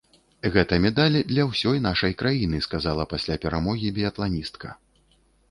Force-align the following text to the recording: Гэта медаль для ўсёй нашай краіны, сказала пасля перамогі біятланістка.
Гэта 0.53 0.77
медаль 0.85 1.17
для 1.31 1.45
ўсёй 1.49 1.81
нашай 1.87 2.15
краіны, 2.23 2.63
сказала 2.69 3.07
пасля 3.13 3.37
перамогі 3.45 3.95
біятланістка. 4.01 4.77